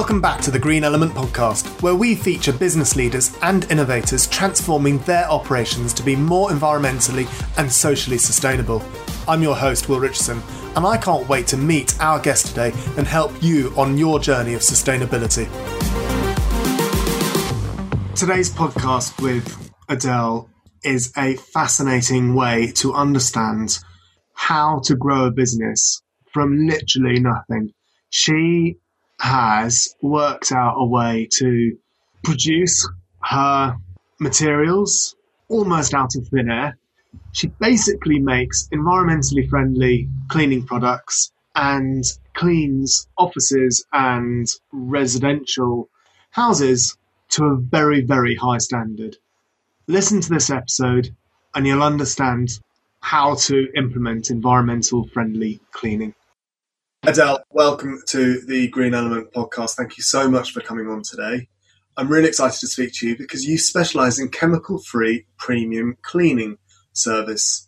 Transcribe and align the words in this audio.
Welcome 0.00 0.22
back 0.22 0.40
to 0.40 0.50
the 0.50 0.58
Green 0.58 0.82
Element 0.82 1.12
podcast, 1.12 1.82
where 1.82 1.94
we 1.94 2.14
feature 2.14 2.54
business 2.54 2.96
leaders 2.96 3.36
and 3.42 3.70
innovators 3.70 4.26
transforming 4.26 4.96
their 5.00 5.30
operations 5.30 5.92
to 5.92 6.02
be 6.02 6.16
more 6.16 6.48
environmentally 6.48 7.28
and 7.58 7.70
socially 7.70 8.16
sustainable. 8.16 8.82
I'm 9.28 9.42
your 9.42 9.54
host, 9.54 9.90
Will 9.90 10.00
Richardson, 10.00 10.42
and 10.74 10.86
I 10.86 10.96
can't 10.96 11.28
wait 11.28 11.46
to 11.48 11.58
meet 11.58 12.00
our 12.00 12.18
guest 12.18 12.46
today 12.46 12.72
and 12.96 13.06
help 13.06 13.30
you 13.42 13.74
on 13.76 13.98
your 13.98 14.18
journey 14.18 14.54
of 14.54 14.62
sustainability. 14.62 15.44
Today's 18.14 18.50
podcast 18.50 19.22
with 19.22 19.70
Adele 19.90 20.48
is 20.82 21.12
a 21.18 21.36
fascinating 21.36 22.34
way 22.34 22.72
to 22.76 22.94
understand 22.94 23.78
how 24.32 24.80
to 24.84 24.96
grow 24.96 25.26
a 25.26 25.30
business 25.30 26.00
from 26.32 26.66
literally 26.66 27.20
nothing. 27.20 27.74
She 28.08 28.78
has 29.20 29.94
worked 30.00 30.50
out 30.50 30.76
a 30.78 30.84
way 30.84 31.28
to 31.30 31.76
produce 32.24 32.88
her 33.22 33.76
materials 34.18 35.14
almost 35.48 35.92
out 35.92 36.16
of 36.16 36.26
thin 36.28 36.50
air. 36.50 36.76
She 37.32 37.48
basically 37.48 38.18
makes 38.18 38.68
environmentally 38.72 39.48
friendly 39.48 40.08
cleaning 40.28 40.64
products 40.64 41.32
and 41.54 42.02
cleans 42.34 43.08
offices 43.18 43.84
and 43.92 44.46
residential 44.72 45.90
houses 46.30 46.96
to 47.30 47.44
a 47.44 47.56
very, 47.56 48.00
very 48.00 48.34
high 48.34 48.58
standard. 48.58 49.16
Listen 49.86 50.20
to 50.22 50.30
this 50.30 50.48
episode 50.50 51.14
and 51.54 51.66
you'll 51.66 51.82
understand 51.82 52.58
how 53.00 53.34
to 53.34 53.68
implement 53.76 54.30
environmental 54.30 55.06
friendly 55.08 55.60
cleaning. 55.72 56.14
Adele, 57.06 57.42
welcome 57.48 58.02
to 58.08 58.42
the 58.42 58.68
Green 58.68 58.92
Element 58.92 59.32
podcast. 59.32 59.74
Thank 59.74 59.96
you 59.96 60.02
so 60.02 60.30
much 60.30 60.52
for 60.52 60.60
coming 60.60 60.86
on 60.86 61.02
today. 61.02 61.48
I'm 61.96 62.08
really 62.08 62.28
excited 62.28 62.60
to 62.60 62.66
speak 62.66 62.92
to 62.96 63.08
you 63.08 63.16
because 63.16 63.42
you 63.46 63.56
specialize 63.56 64.18
in 64.18 64.28
chemical 64.28 64.78
free 64.78 65.24
premium 65.38 65.96
cleaning 66.02 66.58
service. 66.92 67.66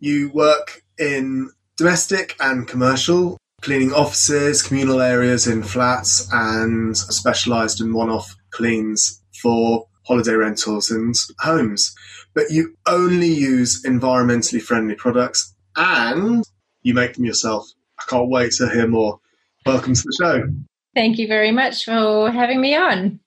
You 0.00 0.32
work 0.34 0.82
in 0.98 1.50
domestic 1.76 2.34
and 2.40 2.66
commercial 2.66 3.38
cleaning 3.60 3.92
offices, 3.92 4.62
communal 4.62 5.00
areas 5.00 5.46
in 5.46 5.62
flats, 5.62 6.28
and 6.32 6.96
specialized 6.96 7.80
in 7.80 7.94
one 7.94 8.10
off 8.10 8.34
cleans 8.50 9.22
for 9.40 9.86
holiday 10.08 10.34
rentals 10.34 10.90
and 10.90 11.14
homes. 11.38 11.94
But 12.34 12.50
you 12.50 12.76
only 12.88 13.32
use 13.32 13.84
environmentally 13.84 14.60
friendly 14.60 14.96
products 14.96 15.54
and 15.76 16.44
you 16.82 16.94
make 16.94 17.14
them 17.14 17.24
yourself. 17.24 17.70
I 18.02 18.10
can't 18.10 18.28
wait 18.28 18.52
to 18.52 18.68
hear 18.68 18.86
more. 18.86 19.20
Welcome 19.64 19.94
to 19.94 20.02
the 20.02 20.16
show. 20.18 20.48
Thank 20.94 21.18
you 21.18 21.26
very 21.26 21.52
much 21.52 21.84
for 21.84 22.30
having 22.30 22.60
me 22.60 22.74
on. 22.74 23.20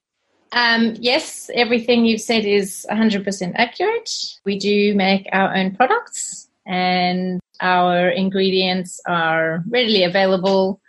Um, 0.52 0.96
yes, 1.00 1.50
everything 1.54 2.06
you've 2.06 2.22
said 2.22 2.46
is 2.46 2.86
100% 2.90 3.54
accurate. 3.56 4.10
We 4.46 4.60
do 4.60 4.94
make 4.96 5.28
our 5.32 5.56
own 5.56 5.76
products 5.76 6.50
and 6.66 7.40
our 7.62 8.10
ingredients 8.10 9.00
are 9.08 9.64
readily 9.70 10.04
available, 10.04 10.82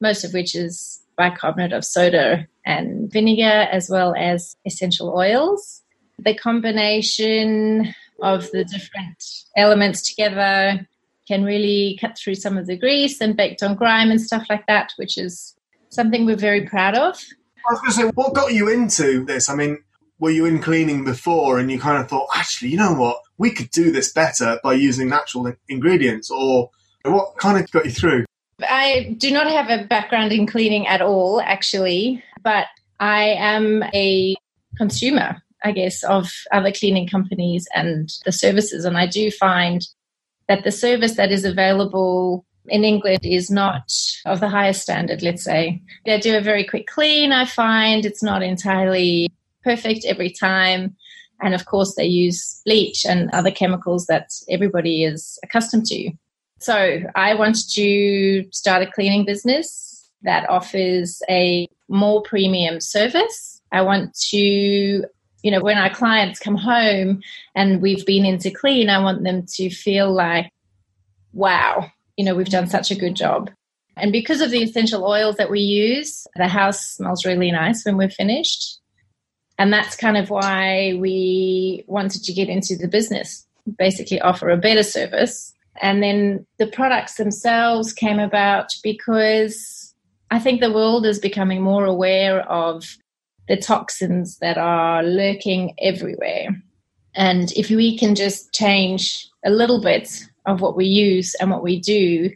most 0.00 0.24
of 0.24 0.32
which 0.32 0.54
is 0.54 1.00
bicarbonate 1.16 1.72
of 1.72 1.84
soda 1.84 2.46
and 2.64 3.12
vinegar, 3.12 3.68
as 3.70 3.90
well 3.90 4.14
as 4.16 4.56
essential 4.64 5.14
oils. 5.16 5.82
The 6.18 6.34
combination 6.34 7.94
of 8.22 8.50
the 8.52 8.64
different 8.64 9.24
elements 9.56 10.08
together 10.08 10.86
can 11.32 11.44
really 11.44 11.96
cut 11.98 12.18
through 12.18 12.34
some 12.34 12.58
of 12.58 12.66
the 12.66 12.76
grease 12.76 13.20
and 13.22 13.36
baked 13.36 13.62
on 13.62 13.74
grime 13.74 14.10
and 14.10 14.20
stuff 14.20 14.44
like 14.50 14.66
that, 14.66 14.92
which 14.96 15.16
is 15.16 15.54
something 15.88 16.26
we're 16.26 16.36
very 16.36 16.66
proud 16.66 16.94
of. 16.94 17.18
I 17.66 17.72
was 17.72 17.80
going 17.80 17.90
to 17.90 17.96
say, 17.96 18.10
what 18.14 18.34
got 18.34 18.52
you 18.52 18.68
into 18.68 19.24
this? 19.24 19.48
I 19.48 19.54
mean, 19.54 19.78
were 20.18 20.30
you 20.30 20.44
in 20.44 20.60
cleaning 20.60 21.04
before 21.04 21.58
and 21.58 21.70
you 21.70 21.80
kind 21.80 22.02
of 22.02 22.08
thought, 22.08 22.28
actually, 22.36 22.70
you 22.70 22.76
know 22.76 22.92
what, 22.92 23.16
we 23.38 23.50
could 23.50 23.70
do 23.70 23.90
this 23.90 24.12
better 24.12 24.60
by 24.62 24.74
using 24.74 25.08
natural 25.08 25.52
ingredients, 25.68 26.30
or 26.30 26.70
what 27.04 27.36
kind 27.38 27.58
of 27.58 27.70
got 27.70 27.86
you 27.86 27.90
through? 27.90 28.26
I 28.60 29.16
do 29.18 29.30
not 29.30 29.48
have 29.48 29.70
a 29.70 29.86
background 29.86 30.32
in 30.32 30.46
cleaning 30.46 30.86
at 30.86 31.00
all, 31.00 31.40
actually, 31.40 32.22
but 32.42 32.66
I 33.00 33.34
am 33.38 33.82
a 33.94 34.36
consumer, 34.76 35.42
I 35.64 35.72
guess, 35.72 36.04
of 36.04 36.30
other 36.52 36.72
cleaning 36.72 37.08
companies 37.08 37.66
and 37.74 38.10
the 38.24 38.32
services. 38.32 38.84
And 38.84 38.98
I 38.98 39.06
do 39.06 39.30
find 39.30 39.82
that 40.48 40.64
the 40.64 40.72
service 40.72 41.16
that 41.16 41.32
is 41.32 41.44
available 41.44 42.44
in 42.66 42.84
England 42.84 43.20
is 43.24 43.50
not 43.50 43.92
of 44.24 44.40
the 44.40 44.48
highest 44.48 44.82
standard, 44.82 45.22
let's 45.22 45.42
say. 45.42 45.82
They 46.06 46.18
do 46.18 46.36
a 46.36 46.40
very 46.40 46.64
quick 46.64 46.86
clean, 46.86 47.32
I 47.32 47.44
find. 47.44 48.04
It's 48.04 48.22
not 48.22 48.42
entirely 48.42 49.28
perfect 49.64 50.04
every 50.04 50.30
time. 50.30 50.96
And 51.40 51.54
of 51.54 51.66
course, 51.66 51.94
they 51.96 52.06
use 52.06 52.60
bleach 52.64 53.04
and 53.04 53.30
other 53.32 53.50
chemicals 53.50 54.06
that 54.06 54.30
everybody 54.48 55.04
is 55.04 55.38
accustomed 55.42 55.86
to. 55.86 56.12
So 56.60 57.00
I 57.16 57.34
wanted 57.34 57.68
to 57.74 58.44
start 58.52 58.82
a 58.82 58.90
cleaning 58.92 59.24
business 59.24 60.08
that 60.22 60.48
offers 60.48 61.20
a 61.28 61.66
more 61.88 62.22
premium 62.22 62.80
service. 62.80 63.60
I 63.72 63.82
want 63.82 64.14
to 64.30 65.04
you 65.42 65.50
know, 65.50 65.60
when 65.60 65.78
our 65.78 65.90
clients 65.90 66.38
come 66.38 66.56
home 66.56 67.20
and 67.54 67.82
we've 67.82 68.06
been 68.06 68.24
into 68.24 68.50
clean, 68.50 68.88
I 68.88 69.02
want 69.02 69.24
them 69.24 69.44
to 69.54 69.70
feel 69.70 70.12
like, 70.12 70.50
wow, 71.32 71.90
you 72.16 72.24
know, 72.24 72.34
we've 72.34 72.48
done 72.48 72.68
such 72.68 72.90
a 72.90 72.96
good 72.96 73.16
job. 73.16 73.50
And 73.96 74.12
because 74.12 74.40
of 74.40 74.50
the 74.50 74.62
essential 74.62 75.04
oils 75.04 75.36
that 75.36 75.50
we 75.50 75.60
use, 75.60 76.26
the 76.36 76.48
house 76.48 76.80
smells 76.86 77.26
really 77.26 77.50
nice 77.50 77.84
when 77.84 77.96
we're 77.96 78.10
finished. 78.10 78.78
And 79.58 79.72
that's 79.72 79.96
kind 79.96 80.16
of 80.16 80.30
why 80.30 80.96
we 80.98 81.84
wanted 81.86 82.22
to 82.24 82.32
get 82.32 82.48
into 82.48 82.76
the 82.76 82.88
business, 82.88 83.46
basically 83.78 84.20
offer 84.20 84.48
a 84.48 84.56
better 84.56 84.82
service. 84.82 85.52
And 85.80 86.02
then 86.02 86.46
the 86.58 86.66
products 86.66 87.16
themselves 87.16 87.92
came 87.92 88.18
about 88.18 88.72
because 88.82 89.94
I 90.30 90.38
think 90.38 90.60
the 90.60 90.72
world 90.72 91.04
is 91.04 91.18
becoming 91.18 91.60
more 91.60 91.84
aware 91.84 92.40
of 92.50 92.96
the 93.48 93.56
toxins 93.56 94.38
that 94.38 94.58
are 94.58 95.02
lurking 95.02 95.74
everywhere. 95.80 96.48
And 97.14 97.52
if 97.52 97.68
we 97.70 97.98
can 97.98 98.14
just 98.14 98.54
change 98.54 99.28
a 99.44 99.50
little 99.50 99.80
bit 99.80 100.24
of 100.46 100.60
what 100.60 100.76
we 100.76 100.86
use 100.86 101.34
and 101.34 101.50
what 101.50 101.62
we 101.62 101.78
do 101.80 102.30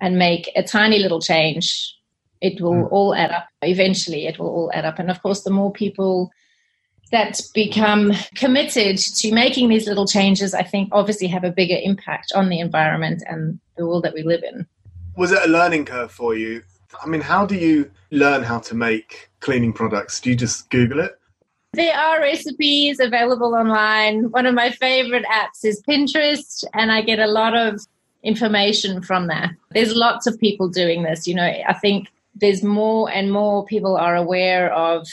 and 0.00 0.18
make 0.18 0.50
a 0.56 0.62
tiny 0.62 0.98
little 0.98 1.20
change, 1.20 1.94
it 2.40 2.60
will 2.60 2.74
mm. 2.74 2.92
all 2.92 3.14
add 3.14 3.30
up. 3.30 3.48
Eventually, 3.62 4.26
it 4.26 4.38
will 4.38 4.48
all 4.48 4.70
add 4.74 4.84
up. 4.84 4.98
And 4.98 5.10
of 5.10 5.22
course, 5.22 5.42
the 5.42 5.50
more 5.50 5.72
people 5.72 6.30
that 7.12 7.40
become 7.54 8.12
committed 8.34 8.98
to 8.98 9.32
making 9.32 9.68
these 9.68 9.86
little 9.86 10.06
changes, 10.06 10.54
I 10.54 10.62
think 10.62 10.88
obviously 10.92 11.28
have 11.28 11.44
a 11.44 11.52
bigger 11.52 11.78
impact 11.80 12.32
on 12.34 12.48
the 12.48 12.60
environment 12.60 13.22
and 13.26 13.60
the 13.76 13.86
world 13.86 14.04
that 14.04 14.14
we 14.14 14.22
live 14.22 14.42
in. 14.42 14.66
Was 15.16 15.32
it 15.32 15.42
a 15.44 15.48
learning 15.48 15.84
curve 15.84 16.10
for 16.10 16.34
you? 16.34 16.62
I 17.02 17.06
mean, 17.06 17.20
how 17.20 17.46
do 17.46 17.56
you 17.56 17.90
learn 18.10 18.42
how 18.42 18.58
to 18.60 18.74
make 18.74 19.30
cleaning 19.40 19.72
products? 19.72 20.20
Do 20.20 20.30
you 20.30 20.36
just 20.36 20.70
Google 20.70 21.00
it? 21.00 21.18
There 21.72 21.94
are 21.94 22.20
recipes 22.20 23.00
available 23.00 23.54
online. 23.54 24.30
One 24.30 24.46
of 24.46 24.54
my 24.54 24.70
favorite 24.70 25.26
apps 25.26 25.64
is 25.64 25.82
Pinterest, 25.82 26.64
and 26.72 26.90
I 26.90 27.02
get 27.02 27.18
a 27.18 27.26
lot 27.26 27.54
of 27.54 27.80
information 28.22 29.02
from 29.02 29.26
there. 29.26 29.56
There's 29.72 29.94
lots 29.94 30.26
of 30.26 30.38
people 30.38 30.68
doing 30.68 31.02
this. 31.02 31.26
You 31.26 31.34
know, 31.34 31.44
I 31.44 31.74
think 31.74 32.08
there's 32.34 32.62
more 32.62 33.10
and 33.10 33.30
more 33.30 33.64
people 33.66 33.96
are 33.96 34.16
aware 34.16 34.72
of 34.72 35.06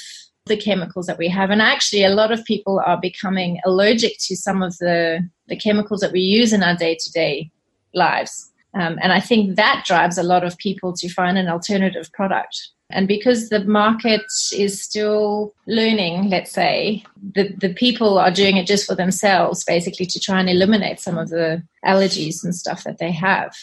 the 0.46 0.58
chemicals 0.58 1.06
that 1.08 1.18
we 1.18 1.28
have. 1.30 1.50
And 1.50 1.62
actually, 1.62 2.04
a 2.04 2.10
lot 2.10 2.32
of 2.32 2.44
people 2.46 2.82
are 2.86 3.00
becoming 3.00 3.60
allergic 3.66 4.18
to 4.20 4.36
some 4.36 4.62
of 4.62 4.78
the, 4.78 5.28
the 5.48 5.56
chemicals 5.56 6.02
that 6.02 6.12
we 6.12 6.20
use 6.20 6.54
in 6.54 6.64
our 6.64 6.76
day 6.76 6.96
to 6.96 7.12
day 7.12 7.52
lives. 7.94 8.52
Um, 8.76 8.98
and 9.02 9.12
I 9.12 9.20
think 9.20 9.56
that 9.56 9.84
drives 9.86 10.18
a 10.18 10.24
lot 10.24 10.44
of 10.44 10.58
people 10.58 10.94
to 10.94 11.10
find 11.10 11.38
an 11.38 11.48
alternative 11.48 12.12
product. 12.12 12.70
And 12.90 13.08
because 13.08 13.50
the 13.50 13.64
market 13.66 14.24
is 14.56 14.82
still 14.82 15.54
learning, 15.68 16.30
let's 16.30 16.52
say, 16.52 17.04
the, 17.34 17.50
the 17.60 17.74
people 17.74 18.20
are 18.20 18.32
doing 18.32 18.58
it 18.58 18.68
just 18.68 18.86
for 18.86 18.96
themselves, 18.96 19.64
basically 19.64 20.06
to 20.08 20.20
try 20.20 20.40
and 20.40 20.50
eliminate 20.50 21.00
some 21.00 21.18
of 21.18 21.30
the 21.30 21.64
allergies 21.86 22.44
and 22.44 22.56
stuff 22.56 22.84
that 22.84 23.00
they 23.00 23.12
have. 23.12 23.56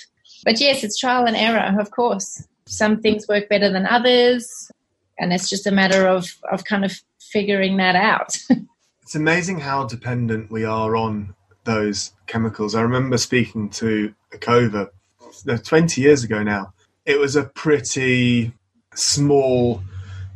But 0.45 0.61
yes, 0.61 0.83
it's 0.83 0.99
trial 0.99 1.27
and 1.27 1.37
error, 1.37 1.81
of 1.81 1.91
course. 1.91 2.47
Some 2.67 3.01
things 3.01 3.29
work 3.29 3.49
better 3.49 3.71
than 3.71 3.87
others. 3.87 4.71
And 5.19 5.33
it's 5.33 5.51
just 5.51 5.67
a 5.67 5.73
matter 5.73 6.07
of, 6.09 6.27
of 6.51 6.65
kind 6.65 6.85
of 6.85 6.93
figuring 7.21 7.77
that 7.77 7.95
out. 7.95 8.39
it's 9.03 9.15
amazing 9.15 9.61
how 9.61 9.85
dependent 9.85 10.51
we 10.51 10.65
are 10.65 10.97
on 10.97 11.35
those 11.65 12.13
chemicals. 12.27 12.75
I 12.75 12.81
remember 12.81 13.19
speaking 13.19 13.69
to 13.71 14.15
Ecover 15.31 15.59
20 15.59 16.01
years 16.01 16.25
ago 16.25 16.43
now. 16.43 16.73
It 17.07 17.19
was 17.19 17.37
a 17.37 17.45
pretty 17.45 18.53
small 18.95 19.83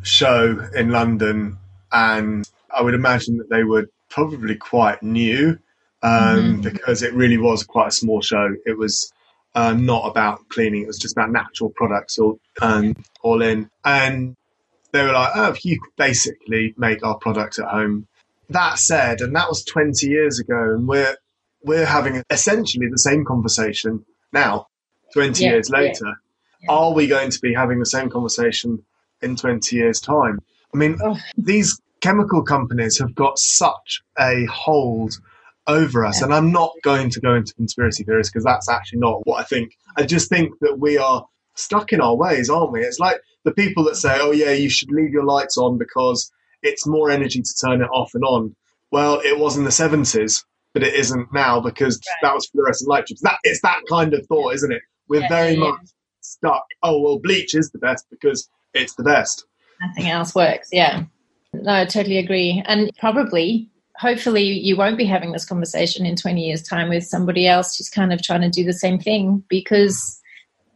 show 0.03 0.69
in 0.75 0.91
London, 0.91 1.59
and 1.93 2.49
I 2.71 2.83
would 2.83 2.95
imagine 2.95 3.39
that 3.39 3.51
they 3.51 3.65
were 3.65 3.89
probably 4.09 4.57
quite 4.57 5.03
new 5.03 5.59
um, 6.03 6.11
mm-hmm. 6.11 6.61
because 6.63 7.03
it 7.03 7.13
really 7.15 7.39
was 7.39 7.65
quite 7.65 7.89
a 7.89 7.93
small 7.93 8.21
show. 8.21 8.55
It 8.65 8.79
was 8.79 9.13
uh, 9.55 9.75
not 9.75 10.09
about 10.09 10.49
cleaning; 10.49 10.83
it 10.83 10.87
was 10.87 10.99
just 10.99 11.17
about 11.17 11.31
natural 11.31 11.71
products 11.71 12.19
all 12.19 12.39
um, 12.63 12.95
all 13.23 13.43
in. 13.43 13.71
And 13.85 14.37
they 14.93 15.03
were 15.03 15.13
like, 15.13 15.33
oh, 15.35 15.55
you 15.63 15.81
basically 15.97 16.75
make 16.77 17.05
our 17.05 17.19
product 17.19 17.59
at 17.59 17.69
home. 17.69 18.07
That 18.51 18.79
said, 18.79 19.21
and 19.21 19.35
that 19.35 19.49
was 19.49 19.65
20 19.65 20.07
years 20.07 20.39
ago, 20.39 20.75
and 20.75 20.87
we're 20.87 21.17
we're 21.63 21.87
having 21.87 22.23
essentially 22.31 22.89
the 22.89 22.99
same 22.99 23.25
conversation 23.25 24.05
now, 24.33 24.67
20 25.15 25.43
yeah, 25.43 25.51
years 25.53 25.71
later. 25.71 26.19
Yeah. 26.63 26.73
Are 26.73 26.93
we 26.93 27.07
going 27.07 27.31
to 27.31 27.39
be 27.41 27.55
having 27.55 27.79
the 27.79 27.87
same 27.87 28.11
conversation 28.11 28.85
in 29.23 29.37
20 29.37 29.75
years' 29.75 30.01
time? 30.01 30.41
I 30.75 30.77
mean, 30.77 30.99
oh. 31.03 31.17
these 31.39 31.81
chemical 32.01 32.43
companies 32.43 32.99
have 32.99 33.15
got 33.15 33.39
such 33.39 34.03
a 34.19 34.45
hold 34.47 35.15
over 35.67 36.05
us. 36.05 36.19
Yeah. 36.19 36.27
And 36.27 36.35
I'm 36.35 36.53
not 36.53 36.73
going 36.83 37.11
to 37.11 37.21
go 37.21 37.35
into 37.35 37.55
conspiracy 37.55 38.05
theories 38.05 38.29
because 38.31 38.45
that's 38.45 38.69
actually 38.69 38.99
not 38.99 39.27
what 39.27 39.41
I 39.41 39.45
think. 39.45 39.77
I 39.97 40.03
just 40.03 40.29
think 40.29 40.53
that 40.61 40.79
we 40.79 40.99
are 40.99 41.25
stuck 41.55 41.93
in 41.93 42.01
our 42.01 42.17
ways, 42.17 42.51
aren't 42.51 42.73
we? 42.73 42.81
It's 42.81 42.99
like 42.99 43.21
the 43.45 43.53
people 43.53 43.85
that 43.85 43.97
say, 43.97 44.19
oh, 44.21 44.33
yeah, 44.33 44.51
you 44.51 44.69
should 44.69 44.91
leave 44.91 45.13
your 45.13 45.25
lights 45.25 45.57
on 45.57 45.79
because 45.79 46.31
it's 46.63 46.87
more 46.87 47.11
energy 47.11 47.41
to 47.41 47.55
turn 47.65 47.83
it 47.83 47.91
off 47.93 48.11
and 48.15 48.25
on. 48.25 48.55
Well, 48.91 49.21
it 49.25 49.39
was 49.39 49.57
in 49.57 49.65
the 49.65 49.71
70s, 49.71 50.45
but 50.73 50.83
it 50.83 50.95
isn't 50.95 51.33
now 51.33 51.61
because 51.61 52.01
right. 52.07 52.29
that 52.29 52.35
was 52.35 52.47
fluorescent 52.49 52.89
light 52.89 53.07
tubes. 53.07 53.21
That, 53.21 53.39
it's 53.45 53.61
that 53.63 53.81
kind 53.89 54.13
of 54.13 54.27
thought, 54.27 54.55
isn't 54.55 54.73
it? 54.73 54.83
We're 55.09 55.23
yeah, 55.23 55.29
very 55.29 55.53
yeah, 55.55 55.71
much 55.71 55.81
stuck. 56.21 56.67
Oh, 56.83 57.01
well, 57.01 57.19
bleach 57.19 57.55
is 57.55 57.71
the 57.71 57.79
best 57.79 58.07
because 58.11 58.49
it's 58.73 58.95
the 58.95 59.05
best. 59.05 59.45
Nothing 59.81 60.11
else 60.11 60.35
works, 60.35 60.69
yeah. 60.73 61.05
No, 61.53 61.73
I 61.73 61.85
totally 61.85 62.19
agree. 62.19 62.63
And 62.67 62.91
probably 62.99 63.71
hopefully 63.97 64.43
you 64.43 64.77
won't 64.77 64.99
be 64.99 65.05
having 65.05 65.33
this 65.33 65.45
conversation 65.45 66.05
in 66.05 66.17
20 66.17 66.45
years 66.45 66.63
time 66.63 66.89
with 66.89 67.05
somebody 67.05 67.47
else 67.47 67.77
who's 67.77 67.89
kind 67.89 68.13
of 68.13 68.23
trying 68.23 68.41
to 68.41 68.51
do 68.51 68.65
the 68.65 68.73
same 68.73 68.99
thing 68.99 69.43
because 69.49 70.21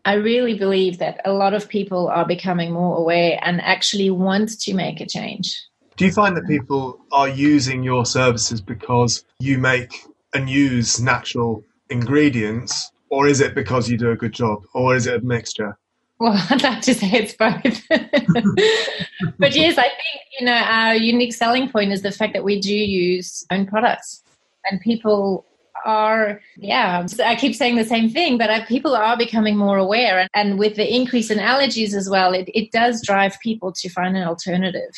i 0.05 0.15
really 0.15 0.57
believe 0.57 0.99
that 0.99 1.21
a 1.25 1.33
lot 1.33 1.55
of 1.55 1.69
people 1.69 2.09
are 2.09 2.27
becoming 2.27 2.73
more 2.73 2.97
aware 2.97 3.39
and 3.43 3.61
actually 3.61 4.11
want 4.11 4.59
to 4.61 4.75
make 4.75 5.01
a 5.01 5.07
change 5.07 5.61
do 5.97 6.05
you 6.05 6.13
find 6.13 6.37
that 6.37 6.47
people 6.47 7.01
are 7.11 7.29
using 7.29 7.83
your 7.83 8.07
services 8.07 8.61
because 8.61 9.25
you 9.41 9.59
make 9.59 9.93
and 10.33 10.49
use 10.49 11.01
natural 11.01 11.65
ingredients 11.91 12.93
or 13.11 13.27
is 13.27 13.41
it 13.41 13.55
because 13.55 13.89
you 13.89 13.97
do 13.97 14.11
a 14.11 14.17
good 14.17 14.33
job 14.33 14.65
or 14.75 14.95
is 14.95 15.07
it 15.07 15.23
a 15.23 15.25
mixture 15.25 15.77
well, 16.19 16.35
I'd 16.51 16.63
like 16.63 16.83
to 16.83 16.95
say 16.95 17.11
it's 17.13 17.35
both. 17.35 17.87
but 19.39 19.55
yes, 19.55 19.79
I 19.79 19.83
think, 19.83 20.23
you 20.39 20.47
know, 20.47 20.53
our 20.53 20.95
unique 20.95 21.33
selling 21.33 21.71
point 21.71 21.93
is 21.93 22.03
the 22.03 22.11
fact 22.11 22.33
that 22.33 22.45
we 22.45 22.61
do 22.61 22.75
use 22.75 23.47
own 23.51 23.67
products 23.67 24.23
and 24.69 24.81
people 24.81 25.47
are, 25.85 26.41
yeah, 26.57 27.07
I 27.25 27.37
keep 27.37 27.55
saying 27.55 27.77
the 27.77 27.85
same 27.85 28.11
thing, 28.11 28.37
but 28.37 28.67
people 28.67 28.97
are 28.97 29.17
becoming 29.17 29.57
more 29.57 29.79
aware. 29.79 30.19
And, 30.19 30.29
and 30.35 30.59
with 30.59 30.75
the 30.75 30.93
increase 30.93 31.31
in 31.31 31.39
allergies 31.39 31.95
as 31.95 32.11
well, 32.11 32.35
it, 32.35 32.51
it 32.53 32.73
does 32.73 33.01
drive 33.07 33.39
people 33.41 33.73
to 33.73 33.89
find 33.89 34.17
an 34.17 34.27
alternative. 34.27 34.91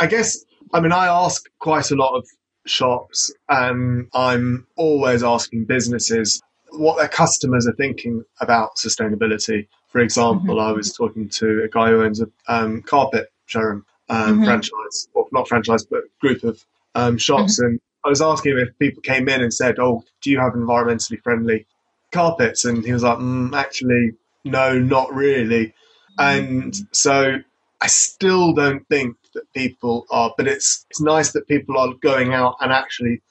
I 0.00 0.08
guess, 0.08 0.44
I 0.72 0.80
mean, 0.80 0.92
I 0.92 1.06
ask 1.06 1.44
quite 1.60 1.92
a 1.92 1.94
lot 1.94 2.16
of 2.16 2.26
shops 2.66 3.32
and 3.48 4.08
I'm 4.12 4.66
always 4.76 5.22
asking 5.22 5.66
businesses 5.66 6.42
what 6.78 6.98
their 6.98 7.08
customers 7.08 7.66
are 7.66 7.74
thinking 7.74 8.24
about 8.40 8.76
sustainability. 8.76 9.66
For 9.88 10.00
example, 10.00 10.56
mm-hmm. 10.56 10.68
I 10.68 10.72
was 10.72 10.92
talking 10.92 11.28
to 11.30 11.62
a 11.64 11.68
guy 11.68 11.88
who 11.88 12.02
owns 12.02 12.20
a 12.20 12.28
um, 12.48 12.82
carpet 12.82 13.32
showroom 13.46 13.84
um, 14.08 14.36
mm-hmm. 14.36 14.44
franchise, 14.44 15.08
or 15.14 15.26
not 15.32 15.48
franchise, 15.48 15.84
but 15.84 16.02
group 16.20 16.44
of 16.44 16.64
um, 16.94 17.18
shops, 17.18 17.58
mm-hmm. 17.58 17.66
and 17.66 17.80
I 18.04 18.08
was 18.08 18.22
asking 18.22 18.52
him 18.52 18.58
if 18.58 18.78
people 18.78 19.02
came 19.02 19.28
in 19.28 19.42
and 19.42 19.52
said, 19.52 19.78
"Oh, 19.78 20.04
do 20.22 20.30
you 20.30 20.38
have 20.38 20.52
environmentally 20.52 21.20
friendly 21.22 21.66
carpets?" 22.12 22.64
And 22.64 22.84
he 22.84 22.92
was 22.92 23.02
like, 23.02 23.18
mm, 23.18 23.54
"Actually, 23.54 24.12
no, 24.44 24.78
not 24.78 25.12
really." 25.12 25.74
And 26.18 26.74
so 26.92 27.38
I 27.80 27.86
still 27.88 28.52
don't 28.52 28.86
think 28.88 29.16
that 29.34 29.52
people 29.52 30.06
are, 30.10 30.32
but 30.36 30.46
it's 30.46 30.86
it's 30.90 31.00
nice 31.00 31.32
that 31.32 31.48
people 31.48 31.76
are 31.78 31.92
going 31.94 32.32
out 32.32 32.56
and 32.60 32.72
actually 32.72 33.22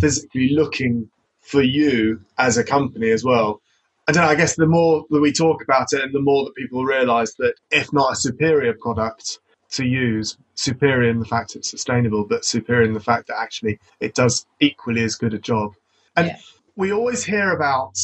physically 0.00 0.50
looking 0.50 1.10
for 1.42 1.62
you 1.62 2.20
as 2.38 2.56
a 2.56 2.64
company 2.64 3.10
as 3.10 3.24
well. 3.24 3.60
I 4.08 4.12
don't 4.12 4.24
know, 4.24 4.30
I 4.30 4.34
guess 4.34 4.56
the 4.56 4.66
more 4.66 5.04
that 5.10 5.20
we 5.20 5.32
talk 5.32 5.62
about 5.62 5.92
it 5.92 6.02
and 6.02 6.14
the 6.14 6.20
more 6.20 6.44
that 6.44 6.54
people 6.56 6.84
realize 6.84 7.34
that 7.34 7.54
if 7.70 7.92
not 7.92 8.12
a 8.12 8.16
superior 8.16 8.74
product 8.74 9.38
to 9.72 9.84
use, 9.86 10.36
superior 10.54 11.08
in 11.08 11.18
the 11.18 11.24
fact 11.24 11.56
it's 11.56 11.70
sustainable, 11.70 12.24
but 12.24 12.44
superior 12.44 12.84
in 12.84 12.94
the 12.94 13.00
fact 13.00 13.28
that 13.28 13.38
actually 13.38 13.78
it 14.00 14.14
does 14.14 14.46
equally 14.60 15.04
as 15.04 15.14
good 15.14 15.34
a 15.34 15.38
job. 15.38 15.74
And 16.16 16.28
yeah. 16.28 16.36
we 16.76 16.92
always 16.92 17.24
hear 17.24 17.52
about 17.52 17.96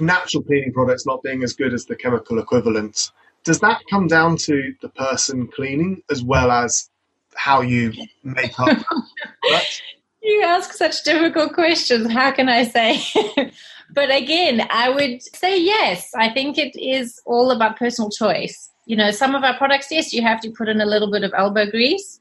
natural 0.00 0.42
cleaning 0.42 0.72
products 0.72 1.06
not 1.06 1.22
being 1.22 1.42
as 1.42 1.52
good 1.52 1.72
as 1.72 1.86
the 1.86 1.96
chemical 1.96 2.38
equivalent. 2.38 3.12
Does 3.44 3.60
that 3.60 3.80
come 3.88 4.08
down 4.08 4.36
to 4.38 4.74
the 4.82 4.88
person 4.90 5.46
cleaning 5.48 6.02
as 6.10 6.22
well 6.22 6.50
as 6.50 6.90
how 7.36 7.60
you 7.60 7.92
make 8.24 8.58
up 8.58 8.78
You 10.26 10.42
ask 10.42 10.72
such 10.72 11.04
difficult 11.04 11.52
questions. 11.52 12.10
How 12.10 12.32
can 12.32 12.48
I 12.48 12.64
say? 12.64 13.00
but 13.94 14.10
again, 14.10 14.66
I 14.70 14.90
would 14.90 15.22
say 15.22 15.56
yes. 15.56 16.10
I 16.16 16.30
think 16.30 16.58
it 16.58 16.76
is 16.76 17.22
all 17.26 17.52
about 17.52 17.78
personal 17.78 18.10
choice. 18.10 18.68
You 18.86 18.96
know, 18.96 19.12
some 19.12 19.36
of 19.36 19.44
our 19.44 19.56
products, 19.56 19.86
yes, 19.88 20.12
you 20.12 20.22
have 20.22 20.40
to 20.40 20.50
put 20.50 20.68
in 20.68 20.80
a 20.80 20.84
little 20.84 21.12
bit 21.12 21.22
of 21.22 21.32
elbow 21.32 21.70
grease, 21.70 22.20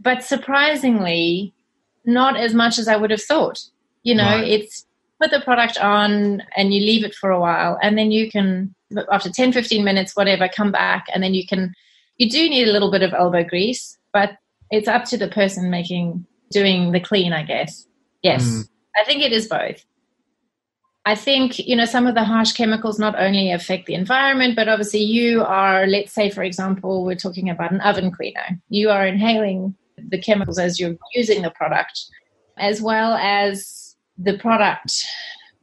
but 0.00 0.24
surprisingly, 0.24 1.52
not 2.06 2.38
as 2.38 2.54
much 2.54 2.78
as 2.78 2.88
I 2.88 2.96
would 2.96 3.10
have 3.10 3.22
thought. 3.22 3.60
You 4.02 4.14
know, 4.14 4.38
right. 4.38 4.48
it's 4.48 4.86
put 5.20 5.30
the 5.30 5.40
product 5.40 5.76
on 5.76 6.42
and 6.56 6.72
you 6.72 6.80
leave 6.80 7.04
it 7.04 7.14
for 7.14 7.30
a 7.30 7.40
while, 7.40 7.78
and 7.82 7.98
then 7.98 8.10
you 8.10 8.30
can, 8.30 8.74
after 9.12 9.28
10, 9.28 9.52
15 9.52 9.84
minutes, 9.84 10.16
whatever, 10.16 10.48
come 10.48 10.72
back, 10.72 11.04
and 11.12 11.22
then 11.22 11.34
you 11.34 11.46
can, 11.46 11.74
you 12.16 12.30
do 12.30 12.48
need 12.48 12.66
a 12.66 12.72
little 12.72 12.90
bit 12.90 13.02
of 13.02 13.12
elbow 13.12 13.44
grease, 13.44 13.98
but 14.14 14.38
it's 14.70 14.88
up 14.88 15.04
to 15.04 15.18
the 15.18 15.28
person 15.28 15.68
making, 15.70 16.24
doing 16.50 16.92
the 16.92 17.00
clean, 17.00 17.32
I 17.32 17.42
guess. 17.42 17.86
Yes, 18.22 18.44
mm. 18.44 18.68
I 18.96 19.04
think 19.04 19.22
it 19.22 19.32
is 19.32 19.48
both. 19.48 19.84
I 21.04 21.14
think, 21.14 21.60
you 21.60 21.76
know, 21.76 21.84
some 21.84 22.08
of 22.08 22.16
the 22.16 22.24
harsh 22.24 22.52
chemicals 22.52 22.98
not 22.98 23.16
only 23.16 23.52
affect 23.52 23.86
the 23.86 23.94
environment, 23.94 24.56
but 24.56 24.68
obviously 24.68 25.02
you 25.02 25.44
are, 25.44 25.86
let's 25.86 26.12
say, 26.12 26.30
for 26.30 26.42
example, 26.42 27.04
we're 27.04 27.14
talking 27.14 27.48
about 27.48 27.70
an 27.70 27.80
oven 27.82 28.10
cleaner. 28.10 28.60
You 28.70 28.90
are 28.90 29.06
inhaling 29.06 29.76
the 29.96 30.18
chemicals 30.18 30.58
as 30.58 30.80
you're 30.80 30.96
using 31.14 31.42
the 31.42 31.50
product, 31.50 32.06
as 32.56 32.82
well 32.82 33.14
as 33.14 33.94
the 34.18 34.36
product 34.36 35.04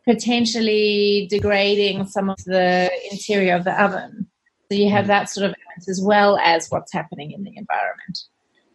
potentially 0.07 1.27
degrading 1.29 2.07
some 2.07 2.29
of 2.29 2.37
the 2.45 2.89
interior 3.11 3.55
of 3.55 3.65
the 3.65 3.83
oven. 3.83 4.27
So 4.71 4.77
you 4.77 4.89
have 4.91 5.07
that 5.07 5.29
sort 5.29 5.49
of 5.49 5.55
as 5.89 6.01
well 6.01 6.37
as 6.37 6.69
what's 6.69 6.93
happening 6.93 7.31
in 7.31 7.43
the 7.43 7.53
environment. 7.57 8.19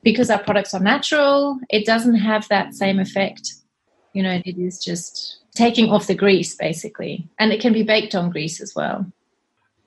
Because 0.02 0.30
our 0.30 0.38
products 0.38 0.74
are 0.74 0.80
natural, 0.80 1.58
it 1.70 1.84
doesn't 1.84 2.16
have 2.16 2.48
that 2.48 2.74
same 2.74 2.98
effect. 2.98 3.54
You 4.12 4.22
know, 4.22 4.40
it 4.44 4.58
is 4.58 4.82
just 4.82 5.38
taking 5.54 5.90
off 5.90 6.06
the 6.06 6.14
grease 6.14 6.54
basically. 6.54 7.28
And 7.38 7.52
it 7.52 7.60
can 7.60 7.72
be 7.72 7.82
baked 7.82 8.14
on 8.14 8.30
grease 8.30 8.60
as 8.60 8.74
well. 8.74 9.06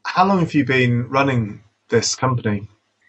How 0.06 0.26
long 0.26 0.40
have 0.40 0.54
you 0.54 0.66
been 0.66 1.08
running 1.10 1.64
this 1.90 2.16
company? 2.16 2.68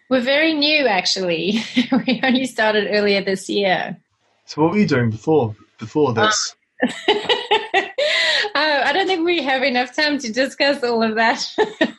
We're 0.09 0.21
very 0.21 0.53
new 0.53 0.87
actually. 0.87 1.63
We 2.07 2.21
only 2.23 2.45
started 2.45 2.87
earlier 2.89 3.23
this 3.23 3.49
year. 3.49 3.97
So 4.45 4.61
what 4.61 4.71
were 4.71 4.77
you 4.77 4.87
doing 4.87 5.09
before 5.09 5.55
before 5.79 6.13
this? 6.13 6.55
Uh, 6.83 6.89
I 8.55 8.91
don't 8.93 9.07
think 9.07 9.25
we 9.25 9.41
have 9.41 9.63
enough 9.63 9.95
time 9.95 10.17
to 10.19 10.31
discuss 10.31 10.83
all 10.83 11.01
of 11.03 11.15
that. 11.15 11.45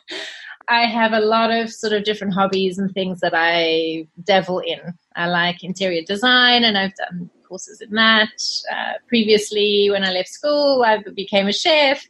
I 0.69 0.87
have 0.87 1.13
a 1.13 1.21
lot 1.21 1.51
of 1.51 1.73
sort 1.73 1.93
of 1.93 2.05
different 2.05 2.35
hobbies 2.35 2.79
and 2.79 2.93
things 2.93 3.21
that 3.21 3.33
I 3.35 4.07
devil 4.23 4.61
in. 4.61 4.81
I 5.17 5.27
like 5.27 5.63
interior 5.63 6.03
design 6.07 6.65
and 6.65 6.79
I've 6.79 6.95
done 6.95 7.31
courses 7.47 7.81
in 7.81 7.91
that. 7.91 8.33
Uh, 8.73 8.95
previously, 9.07 9.89
when 9.91 10.05
I 10.05 10.13
left 10.13 10.29
school, 10.29 10.83
I 10.85 11.03
became 11.15 11.49
a 11.49 11.53
chef. 11.53 12.07